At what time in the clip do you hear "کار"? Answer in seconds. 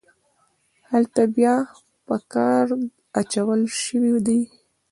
2.33-2.65